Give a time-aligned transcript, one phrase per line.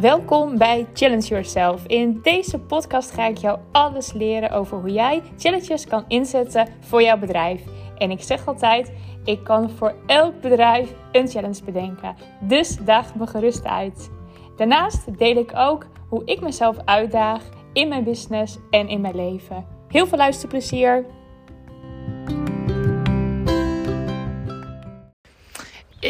[0.00, 1.86] Welkom bij Challenge Yourself.
[1.86, 7.02] In deze podcast ga ik jou alles leren over hoe jij challenges kan inzetten voor
[7.02, 7.62] jouw bedrijf.
[7.96, 8.92] En ik zeg altijd,
[9.24, 12.16] ik kan voor elk bedrijf een challenge bedenken.
[12.40, 14.10] Dus daag me gerust uit.
[14.56, 19.66] Daarnaast deel ik ook hoe ik mezelf uitdaag in mijn business en in mijn leven.
[19.88, 21.06] Heel veel luisterplezier!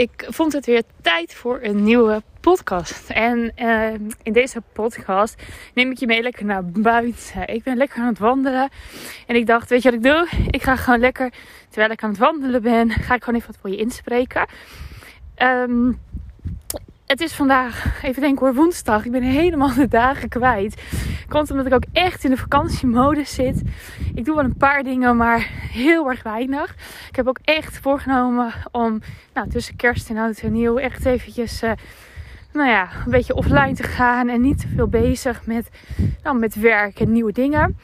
[0.00, 3.10] Ik vond het weer tijd voor een nieuwe podcast.
[3.10, 5.42] En uh, in deze podcast
[5.74, 7.48] neem ik je mee lekker naar buiten.
[7.48, 8.68] Ik ben lekker aan het wandelen.
[9.26, 10.28] En ik dacht, weet je wat ik doe?
[10.50, 11.32] Ik ga gewoon lekker,
[11.68, 14.46] terwijl ik aan het wandelen ben, ga ik gewoon even wat voor je inspreken.
[15.38, 16.00] Um,
[17.10, 19.04] het is vandaag, even denken hoor, woensdag.
[19.04, 20.82] Ik ben helemaal de dagen kwijt.
[21.28, 23.62] Komt omdat ik ook echt in de vakantiemodus zit.
[24.14, 26.74] Ik doe wel een paar dingen, maar heel erg weinig.
[27.08, 29.00] Ik heb ook echt voorgenomen om
[29.34, 31.62] nou, tussen kerst en oud en nieuw echt eventjes...
[31.62, 31.70] Uh,
[32.52, 35.68] nou ja, een beetje offline te gaan en niet te veel bezig met,
[36.22, 37.78] nou, met werk en nieuwe dingen.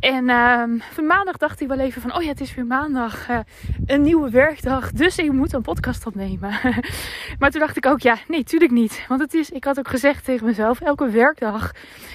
[0.00, 0.62] En uh,
[0.92, 3.38] van maandag dacht ik wel even van, oh ja, het is weer maandag, uh,
[3.86, 6.50] een nieuwe werkdag, dus ik moet een podcast opnemen.
[7.38, 9.04] maar toen dacht ik ook, ja, nee, tuurlijk niet.
[9.08, 11.72] Want het is, ik had ook gezegd tegen mezelf, elke werkdag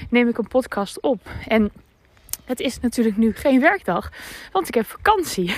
[0.10, 1.30] neem ik een podcast op.
[1.48, 1.72] En
[2.46, 4.12] het is natuurlijk nu geen werkdag,
[4.52, 5.54] want ik heb vakantie.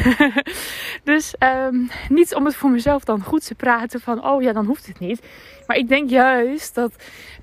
[1.03, 4.65] dus um, niet om het voor mezelf dan goed te praten van, oh ja, dan
[4.65, 5.25] hoeft het niet.
[5.67, 6.91] Maar ik denk juist dat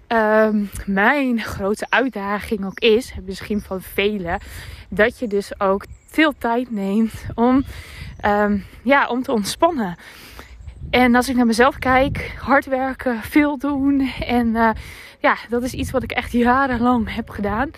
[0.08, 4.38] um, mijn grote uitdaging ook is, misschien van velen,
[4.88, 7.64] dat je dus ook veel tijd neemt om,
[8.24, 9.96] um, ja, om te ontspannen.
[10.90, 14.12] En als ik naar mezelf kijk, hard werken, veel doen.
[14.20, 14.70] En uh,
[15.24, 17.70] ja, dat is iets wat ik echt jarenlang heb gedaan.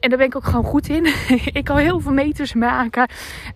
[0.00, 1.06] En daar ben ik ook gewoon goed in.
[1.58, 3.08] ik kan heel veel meters maken.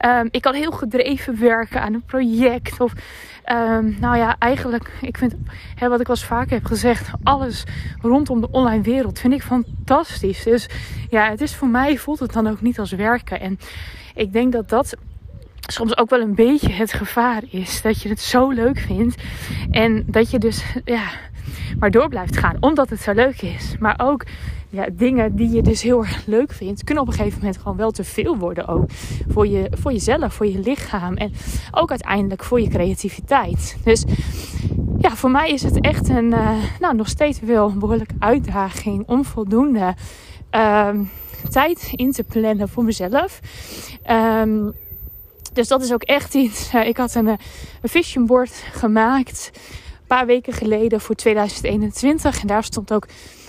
[0.07, 2.81] Um, ik kan heel gedreven werken aan een project.
[2.81, 2.93] Of
[3.53, 5.35] um, nou ja, eigenlijk, ik vind,
[5.75, 7.65] hè, wat ik al eens vaker heb gezegd, alles
[8.01, 10.43] rondom de online wereld vind ik fantastisch.
[10.43, 10.69] Dus
[11.11, 13.41] ja, het is voor mij, voelt het dan ook niet als werken.
[13.41, 13.59] En
[14.15, 14.97] ik denk dat dat
[15.61, 17.83] soms ook wel een beetje het gevaar is.
[17.83, 19.23] Dat je het zo leuk vindt.
[19.71, 21.09] En dat je dus ja,
[21.79, 22.57] maar door blijft gaan.
[22.61, 23.77] Omdat het zo leuk is.
[23.79, 24.25] Maar ook
[24.71, 27.77] ja, dingen die je dus heel erg leuk vindt, kunnen op een gegeven moment gewoon
[27.77, 28.85] wel te veel worden ook.
[29.29, 31.17] Voor, je, voor jezelf, voor je lichaam.
[31.17, 31.33] En
[31.71, 33.77] ook uiteindelijk voor je creativiteit.
[33.85, 34.05] Dus
[34.99, 36.51] ja, voor mij is het echt een, uh,
[36.81, 39.95] nou, nog steeds wel een behoorlijke uitdaging om voldoende
[40.55, 40.89] uh,
[41.51, 43.41] tijd in te plannen voor mezelf.
[44.11, 44.73] Um,
[45.53, 46.75] dus dat is ook echt iets.
[46.75, 47.35] Uh, ik had een, eh,
[47.83, 49.51] een vision board gemaakt
[50.17, 52.41] paar weken geleden voor 2021.
[52.41, 53.07] En daar stond ook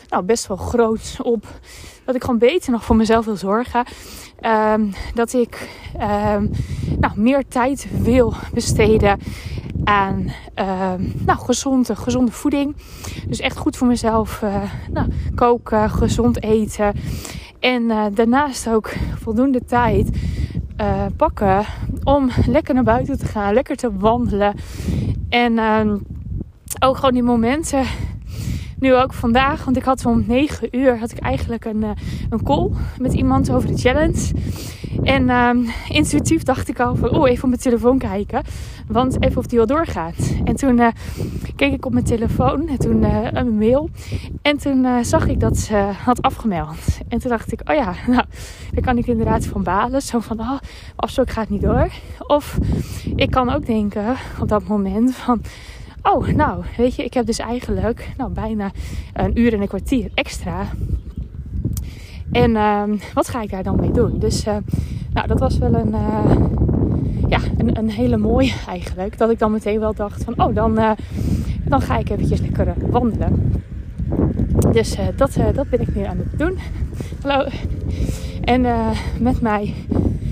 [0.10, 1.46] nou, best wel groot op
[2.06, 3.86] dat ik gewoon beter nog voor mezelf wil zorgen.
[4.46, 6.52] Um, dat ik um,
[7.00, 9.20] nou, meer tijd wil besteden
[9.84, 12.76] aan um, nou, gezonde, gezonde voeding.
[13.28, 16.94] Dus echt goed voor mezelf uh, nou, koken, gezond eten.
[17.60, 20.10] En uh, daarnaast ook voldoende tijd
[20.82, 21.66] uh, pakken
[22.04, 24.54] om lekker naar buiten te gaan, lekker te wandelen.
[25.30, 25.60] En
[26.84, 27.84] ook gewoon die momenten.
[28.80, 31.90] Nu ook vandaag, want ik had om 9 uur had ik eigenlijk een, uh,
[32.30, 34.31] een call met iemand over de challenge.
[35.03, 38.42] En intuïtief dacht ik al van, oh, even op mijn telefoon kijken.
[38.88, 40.34] Want even of die wel doorgaat.
[40.44, 40.88] En toen uh,
[41.56, 43.90] keek ik op mijn telefoon en toen uh, een mail.
[44.42, 47.00] En toen zag ik dat ze had afgemeld.
[47.08, 48.24] En toen dacht ik, oh ja, nou,
[48.72, 50.02] daar kan ik inderdaad van balen.
[50.02, 50.59] Zo van, oh,
[50.96, 51.90] afspraak gaat niet door.
[52.28, 52.58] Of
[53.16, 55.42] ik kan ook denken op dat moment van...
[56.03, 58.72] Oh, nou, weet je, ik heb dus eigenlijk nou, bijna
[59.13, 60.66] een uur en een kwartier extra.
[62.31, 64.19] En uh, wat ga ik daar dan mee doen?
[64.19, 64.56] Dus uh,
[65.13, 66.35] nou, dat was wel een, uh,
[67.28, 69.17] ja, een, een, hele mooie eigenlijk.
[69.17, 70.91] Dat ik dan meteen wel dacht van, oh, dan, uh,
[71.66, 73.53] dan ga ik eventjes lekker wandelen.
[74.72, 76.57] Dus dat, dat ben ik nu aan het doen.
[77.22, 77.50] Hallo.
[78.41, 78.66] En
[79.19, 79.73] met mij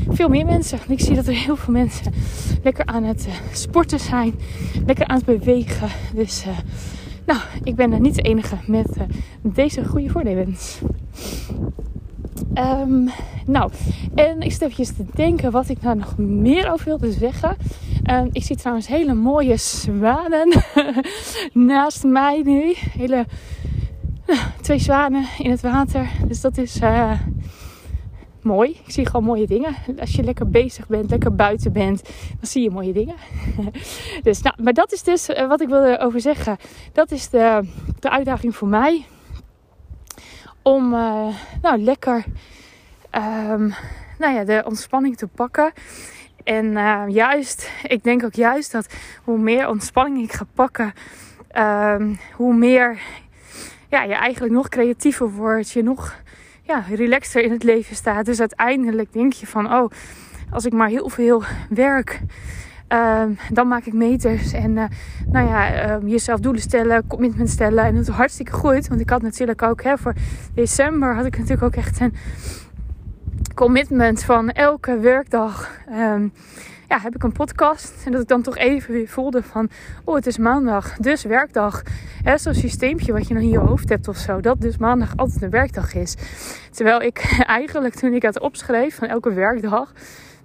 [0.10, 0.80] veel meer mensen.
[0.88, 2.14] Ik zie dat er heel veel mensen
[2.64, 4.34] lekker aan het sporten zijn.
[4.86, 5.90] Lekker aan het bewegen.
[6.14, 6.46] Dus
[7.26, 8.88] nou, ik ben niet de enige met
[9.42, 10.80] deze goede voornemens.
[12.54, 13.10] Um,
[13.46, 13.72] nou,
[14.16, 17.58] en ik zit even te denken wat ik nou nog meer over wilde zeggen.
[18.12, 20.64] Um, ik zie trouwens hele mooie zwanen
[21.54, 22.74] naast mij nu.
[22.98, 23.26] Hele,
[24.62, 26.10] twee zwanen in het water.
[26.28, 26.80] Dus dat is
[28.44, 28.70] mooi.
[28.86, 29.76] Ik zie gewoon mooie dingen.
[30.00, 33.16] Als je lekker bezig bent, lekker buiten bent, dan zie je mooie dingen.
[34.24, 36.58] dus, nou, maar dat is dus uh, wat ik wilde over zeggen.
[36.94, 37.70] Dat is de,
[38.00, 39.06] de uitdaging voor mij
[40.62, 41.28] om uh,
[41.62, 42.26] nou, lekker
[43.16, 43.74] um,
[44.18, 45.72] nou ja, de ontspanning te pakken.
[46.44, 48.94] En uh, juist, ik denk ook juist dat
[49.24, 50.94] hoe meer ontspanning ik ga pakken,
[51.58, 53.00] um, hoe meer
[53.90, 55.72] ja, je eigenlijk nog creatiever wordt.
[55.72, 56.16] Je nog
[56.70, 58.26] ja, relaxter in het leven staat.
[58.26, 59.92] Dus uiteindelijk denk je van, oh,
[60.50, 62.22] als ik maar heel veel werk,
[62.88, 64.52] ehm, dan maak ik meters.
[64.54, 64.84] En uh,
[65.32, 67.84] nou ja, ehm, jezelf doelen stellen, commitment stellen.
[67.84, 68.88] En dat is hartstikke goed.
[68.88, 70.14] Want ik had natuurlijk ook hè, voor
[70.54, 72.14] december had ik natuurlijk ook echt een
[73.56, 75.72] commitment van elke werkdag.
[75.90, 76.28] Ehm,
[76.90, 77.94] ja, heb ik een podcast.
[78.06, 79.70] En dat ik dan toch even weer voelde van...
[80.04, 81.82] Oh, het is maandag, dus werkdag.
[82.36, 84.40] Zo'n systeempje wat je nog in je hoofd hebt of zo.
[84.40, 86.16] Dat dus maandag altijd een werkdag is.
[86.72, 89.92] Terwijl ik eigenlijk toen ik het opschreef van elke werkdag...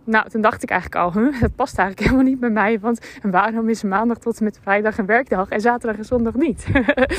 [0.06, 2.80] Nou, toen dacht ik eigenlijk al, huh, dat past eigenlijk helemaal niet bij mij.
[2.80, 6.66] Want waarom is maandag tot en met vrijdag een werkdag en zaterdag en zondag niet?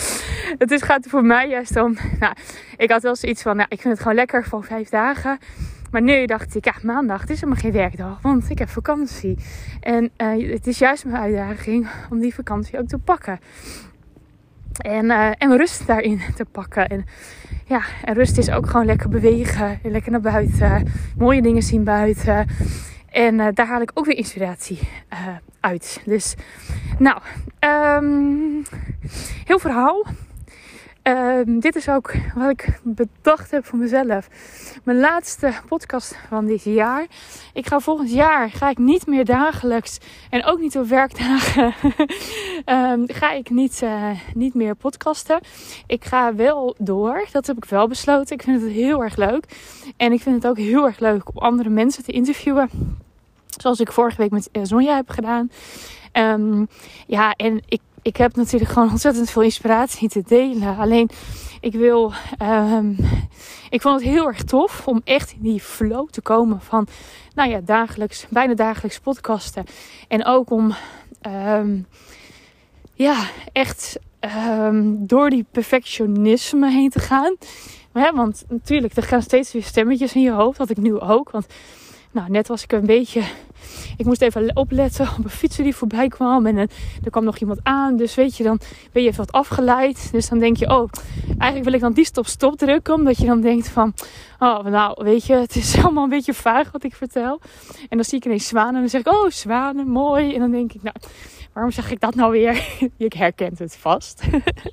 [0.64, 2.34] het is, gaat voor mij juist om, nou,
[2.78, 5.38] ik had wel zoiets van, nou, ik vind het gewoon lekker voor vijf dagen.
[5.96, 9.38] Maar nu dacht ik, ja, maandag het is helemaal geen werkdag, want ik heb vakantie.
[9.80, 13.40] En uh, het is juist mijn uitdaging om die vakantie ook te pakken.
[14.78, 16.88] En, uh, en rust daarin te pakken.
[16.88, 17.06] En
[17.66, 19.80] ja, en rust is ook gewoon lekker bewegen.
[19.84, 20.88] En lekker naar buiten.
[21.18, 22.48] Mooie dingen zien buiten.
[23.10, 24.80] En uh, daar haal ik ook weer inspiratie
[25.60, 26.02] uit.
[26.06, 26.36] Dus,
[27.00, 27.22] nou,
[27.60, 28.64] um,
[29.46, 30.06] heel verhaal.
[31.08, 34.28] Um, dit is ook wat ik bedacht heb voor mezelf.
[34.84, 37.06] Mijn laatste podcast van dit jaar.
[37.54, 39.98] Ik ga volgend jaar ga ik niet meer dagelijks
[40.30, 41.74] en ook niet op werkdagen
[42.66, 45.40] um, ga ik niet, uh, niet meer podcasten.
[45.88, 47.26] Ik ga wel door.
[47.32, 48.36] Dat heb ik wel besloten.
[48.36, 49.46] Ik vind het heel erg leuk.
[49.98, 52.70] En ik vind het ook heel erg leuk om andere mensen te interviewen.
[53.58, 55.52] Zoals ik vorige week met Sonja heb gedaan.
[56.14, 56.68] Um,
[57.08, 60.78] ja, en ik ik heb natuurlijk gewoon ontzettend veel inspiratie te delen.
[60.78, 61.10] Alleen
[61.60, 62.14] ik wil.
[62.42, 62.98] Um,
[63.70, 66.88] ik vond het heel erg tof om echt in die flow te komen van.
[67.36, 69.66] Nou ja, dagelijks, bijna dagelijks podcasten.
[70.08, 70.76] En ook om.
[71.28, 71.88] Um,
[72.94, 74.00] ja, echt
[74.48, 77.36] um, door die perfectionisme heen te gaan.
[77.92, 80.58] Maar, want natuurlijk, er gaan steeds weer stemmetjes in je hoofd.
[80.58, 81.32] Dat ik nu ook.
[81.32, 81.46] Want
[82.12, 83.22] nou, net was ik een beetje
[83.98, 86.46] ik moest even opletten op een fietser die voorbij kwam.
[86.46, 86.70] En er
[87.10, 87.98] kwam nog iemand aan.
[87.98, 88.60] Dus weet je, dan
[88.92, 90.10] ben je even wat afgeleid.
[90.12, 90.90] Dus dan denk je, oh,
[91.28, 92.94] eigenlijk wil ik dan die stop-stop drukken.
[92.94, 93.94] Omdat je dan denkt van,
[94.40, 97.40] oh, nou, weet je, het is allemaal een beetje vaag wat ik vertel.
[97.90, 98.74] En dan zie ik ineens zwanen.
[98.74, 100.34] En dan zeg ik, oh, zwanen, mooi.
[100.34, 100.96] En dan denk ik, nou,
[101.56, 102.54] waarom zeg ik dat nou weer?
[102.98, 104.24] je herkent het vast.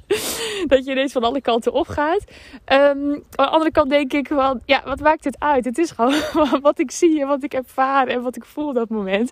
[0.73, 2.25] dat je ineens van alle kanten opgaat.
[2.73, 5.65] Um, aan de andere kant denk ik van, ja, wat maakt het uit?
[5.65, 6.15] Het is gewoon
[6.61, 9.31] wat ik zie en wat ik ervaar en wat ik voel op dat moment.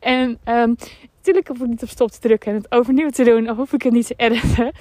[0.00, 0.76] En um,
[1.16, 3.50] natuurlijk hoef ik niet op stop te drukken en het overnieuw te doen.
[3.50, 4.72] Of hoef ik het niet te editen.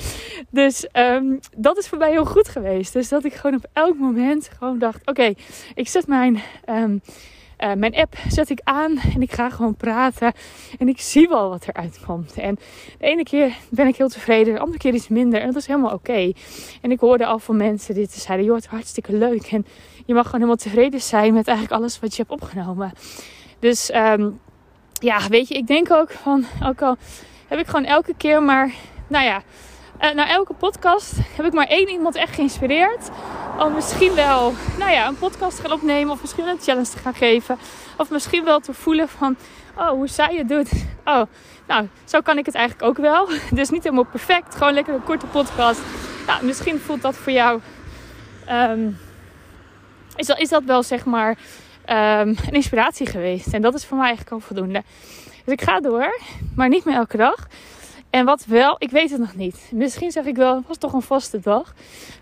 [0.49, 2.93] Dus um, dat is voor mij heel goed geweest.
[2.93, 5.33] Dus dat ik gewoon op elk moment gewoon dacht, oké,
[5.75, 6.41] ik zet mijn...
[7.59, 10.33] uh, mijn app zet ik aan en ik ga gewoon praten.
[10.77, 12.33] En ik zie wel wat eruit komt.
[12.33, 12.55] En
[12.97, 15.41] de ene keer ben ik heel tevreden, de andere keer iets minder.
[15.41, 16.31] En dat is helemaal oké.
[16.81, 19.51] En ik hoorde al van mensen die zeiden: joh, het is hartstikke leuk.
[19.51, 19.65] En
[20.05, 22.91] je mag gewoon helemaal tevreden zijn met eigenlijk alles wat je hebt opgenomen.
[23.59, 24.39] Dus um,
[24.93, 26.97] ja, weet je, ik denk ook van, ook al
[27.47, 28.73] heb ik gewoon elke keer maar,
[29.07, 29.41] nou ja,
[30.01, 33.09] uh, na elke podcast heb ik maar één iemand echt geïnspireerd.
[33.59, 36.13] Om misschien wel, nou ja, een podcast te gaan opnemen.
[36.13, 37.57] Of misschien een challenge te gaan geven.
[37.97, 39.35] Of misschien wel te voelen van,
[39.77, 40.71] oh, hoe zij het doet.
[41.05, 41.21] Oh,
[41.67, 43.29] nou, zo kan ik het eigenlijk ook wel.
[43.51, 44.55] Dus niet helemaal perfect.
[44.55, 45.81] Gewoon lekker een korte podcast.
[46.27, 47.59] Nou, misschien voelt dat voor jou,
[48.49, 48.97] um,
[50.15, 51.37] is, dat, is dat wel zeg maar um,
[52.45, 53.53] een inspiratie geweest.
[53.53, 54.83] En dat is voor mij eigenlijk al voldoende.
[55.43, 56.21] Dus ik ga door,
[56.55, 57.47] maar niet meer elke dag.
[58.09, 59.69] En wat wel, ik weet het nog niet.
[59.71, 61.73] Misschien zeg ik wel, het was toch een vaste dag.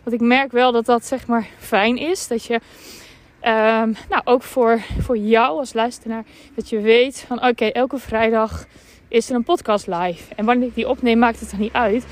[0.03, 2.27] Want ik merk wel dat dat zeg maar fijn is.
[2.27, 6.23] Dat je, um, nou ook voor, voor jou als luisteraar,
[6.55, 8.65] dat je weet van oké, elke vrijdag
[9.07, 10.35] is er een podcast live.
[10.35, 12.05] En wanneer ik die opneem, maakt het er niet uit.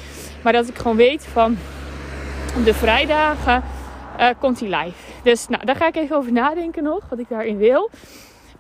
[0.44, 1.58] Maar dat ik gewoon weet van
[2.64, 3.64] de vrijdagen
[4.20, 4.98] uh, komt die live.
[5.24, 7.90] Dus nou, daar ga ik even over nadenken nog, wat ik daarin wil.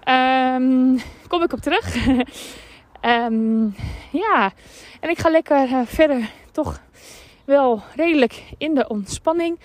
[0.10, 1.95] Um, kom ik op terug.
[3.05, 3.75] um,
[4.12, 4.51] ja,
[5.00, 6.79] en ik ga lekker uh, verder toch
[7.45, 9.59] wel redelijk in de ontspanning.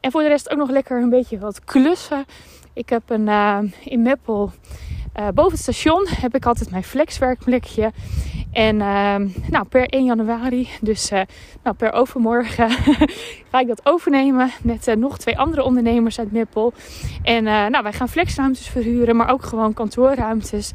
[0.00, 2.24] En voor de rest ook nog lekker een beetje wat klussen.
[2.72, 4.52] Ik heb een uh, in Meppel
[5.18, 7.92] uh, boven het station heb ik altijd mijn flexwerkplekje.
[8.52, 9.16] En uh,
[9.48, 11.10] nou, per 1 januari, dus
[11.62, 12.70] nou, per overmorgen,
[13.50, 16.72] ga ik dat overnemen met nog twee andere ondernemers uit Meppel.
[17.22, 20.72] En nou, wij gaan flexruimtes verhuren, maar ook gewoon kantoorruimtes.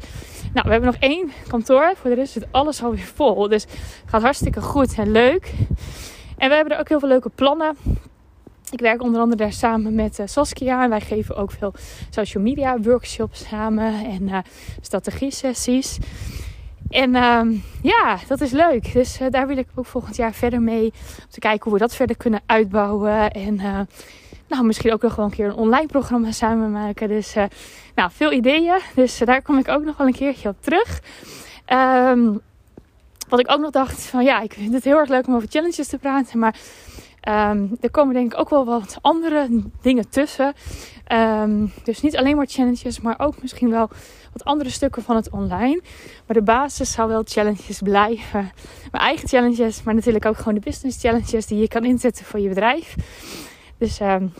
[0.56, 1.92] Nou, we hebben nog één kantoor.
[1.96, 3.48] Voor de rest zit alles alweer vol.
[3.48, 5.52] Dus het gaat hartstikke goed en leuk.
[6.36, 7.76] En we hebben er ook heel veel leuke plannen.
[8.70, 10.82] Ik werk onder andere daar samen met uh, Saskia.
[10.82, 11.74] En wij geven ook veel
[12.10, 14.38] social media workshops samen en uh,
[14.80, 15.98] strategie sessies.
[16.90, 18.92] En ehm, ja, dat is leuk.
[18.92, 20.84] Dus eh, daar wil ik ook volgend jaar verder mee.
[20.84, 23.30] Om te kijken hoe we dat verder kunnen uitbouwen.
[23.30, 23.60] En
[24.48, 27.08] nou, misschien ook nog wel een keer een online programma samen maken.
[27.08, 27.34] Dus
[27.94, 28.78] nou, veel ideeën.
[28.94, 31.00] Dus daar kom ik ook nog wel een keertje op terug.
[32.12, 32.40] Um,
[33.28, 35.48] wat ik ook nog dacht van ja, ik vind het heel erg leuk om over
[35.48, 36.38] challenges te praten.
[36.38, 36.56] Maar
[37.28, 39.48] um, er komen denk ik ook wel wat andere
[39.82, 40.54] dingen tussen.
[41.12, 43.88] Um, dus niet alleen maar challenges, maar ook misschien wel
[44.32, 45.80] wat andere stukken van het online.
[46.26, 48.52] Maar de basis zou wel challenges blijven.
[48.90, 52.40] Mijn eigen challenges, maar natuurlijk ook gewoon de business challenges die je kan inzetten voor
[52.40, 52.94] je bedrijf.
[53.78, 54.32] Dus um,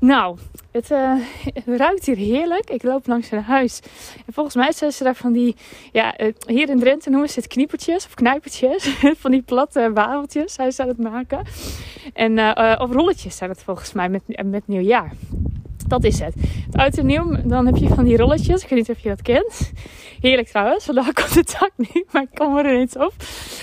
[0.00, 0.38] nou,
[0.70, 1.14] het, uh,
[1.78, 2.70] ruikt hier heerlijk.
[2.70, 3.80] Ik loop langs een huis.
[4.26, 5.56] En volgens mij zijn ze daar van die...
[5.92, 8.88] Ja, uh, hier in Drenthe noemen ze het kniepertjes of knijpertjes.
[9.22, 11.46] van die platte wafels zijn ze het maken.
[12.12, 15.12] En, uh, of rolletjes zijn het volgens mij met, met nieuwjaar.
[15.90, 16.34] Dat is het.
[16.66, 18.62] Het oud nieuw, dan heb je van die rolletjes.
[18.62, 19.72] Ik weet niet of je dat kent.
[20.20, 23.14] Heerlijk trouwens, vandaag komt de tak niet, maar ik kom er ineens op.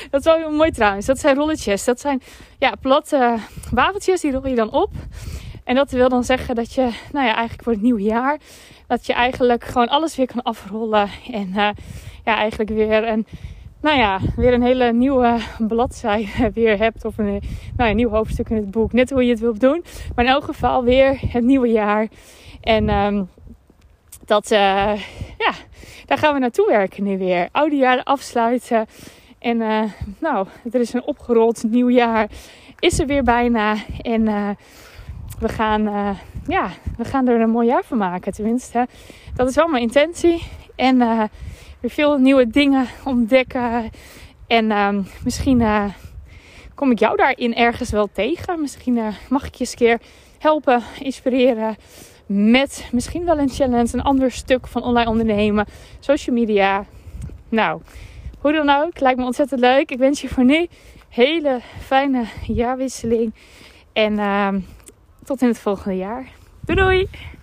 [0.10, 1.06] Dat is wel heel mooi trouwens.
[1.06, 1.84] Dat zijn rolletjes.
[1.84, 2.22] Dat zijn
[2.58, 3.38] ja, platte
[3.72, 4.92] wafeltjes, die rol je dan op.
[5.64, 6.82] En dat wil dan zeggen dat je,
[7.12, 8.40] nou ja, eigenlijk voor het nieuwe jaar,
[8.88, 11.10] dat je eigenlijk gewoon alles weer kan afrollen.
[11.32, 11.70] En uh,
[12.26, 13.28] ja, eigenlijk weer een,
[13.82, 17.06] nou ja, weer een hele nieuwe bladzijde weer hebt.
[17.06, 17.42] Of een,
[17.78, 18.94] nou een nieuw hoofdstuk in het boek.
[18.94, 19.84] Net hoe je het wilt doen.
[20.16, 22.08] Maar in elk geval weer het nieuwe jaar.
[22.62, 23.30] En um,
[24.26, 24.94] dat, uh,
[25.38, 25.52] ja,
[26.06, 27.50] daar gaan we naartoe werken nu weer.
[27.52, 28.86] Oude jaren afsluiten.
[29.40, 29.84] En uh,
[30.20, 32.28] nou, er is een opgerold nieuw jaar.
[32.80, 33.76] Is er weer bijna.
[34.02, 34.50] En uh,
[35.40, 35.84] we gaan,
[36.48, 38.34] ja, we gaan er een mooi jaar van maken.
[38.34, 38.88] Tenminste,
[39.36, 40.44] dat is wel mijn intentie.
[40.76, 41.30] En
[41.84, 43.90] veel nieuwe dingen ontdekken.
[44.48, 44.90] En uh,
[45.24, 45.64] misschien
[46.76, 48.62] kom ik jou daarin ergens wel tegen.
[48.62, 50.00] Misschien mag ik je eens een keer
[50.40, 51.76] helpen, inspireren.
[52.26, 55.66] Met misschien wel een challenge, een ander stuk van online ondernemen,
[56.00, 56.86] social media.
[57.50, 57.82] Nou,
[58.40, 59.92] hoe dan ook, lijkt me ontzettend leuk.
[59.92, 60.68] Ik wens je voor nu
[61.10, 63.34] hele fijne jaarwisseling.
[63.94, 64.60] En ehm,
[65.24, 66.28] tot in het volgende jaar.
[66.66, 67.37] Doei doei!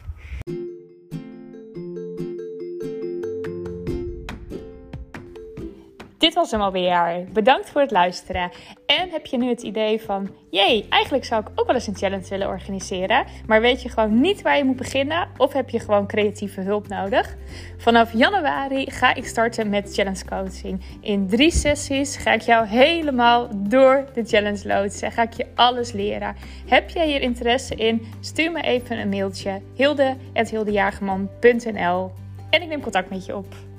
[6.24, 7.24] Dit was hem alweer.
[7.32, 8.50] Bedankt voor het luisteren.
[8.86, 11.96] En heb je nu het idee van: jee, eigenlijk zou ik ook wel eens een
[11.96, 15.28] challenge willen organiseren, maar weet je gewoon niet waar je moet beginnen?
[15.36, 17.36] Of heb je gewoon creatieve hulp nodig?
[17.78, 20.80] Vanaf januari ga ik starten met challenge coaching.
[21.00, 25.12] In drie sessies ga ik jou helemaal door de challenge loodsen.
[25.12, 26.36] Ga ik je alles leren.
[26.66, 28.06] Heb jij hier interesse in?
[28.20, 32.12] Stuur me even een mailtje: hilde.hildejagerman.nl
[32.50, 33.73] en ik neem contact met je op.